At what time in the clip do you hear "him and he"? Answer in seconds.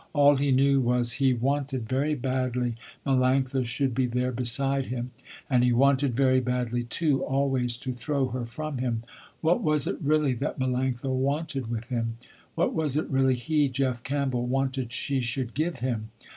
4.85-5.71